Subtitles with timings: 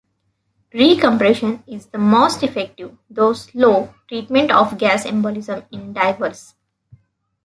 [0.73, 6.55] Recompression is the most effective, though slow, treatment of gas embolism in divers.